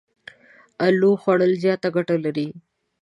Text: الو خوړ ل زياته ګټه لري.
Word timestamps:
الو 0.85 1.11
خوړ 1.21 1.39
ل 1.49 1.53
زياته 1.63 1.87
ګټه 1.95 2.15
لري. 2.25 2.47